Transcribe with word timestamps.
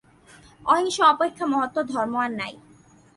অহিংসা 0.63 1.03
অপেক্ষা 1.09 1.45
মহত্তর 1.45 1.83
ধর্ম 1.93 2.13
আর 2.23 2.31
নাই। 2.39 2.53